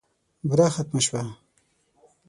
بوره 0.47 0.67
ختمه 0.75 1.01
شوه. 1.05 1.21